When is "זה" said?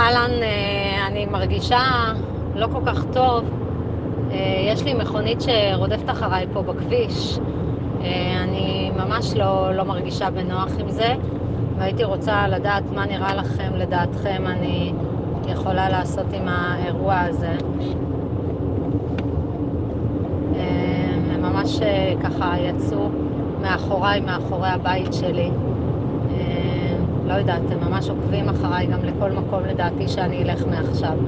10.90-11.14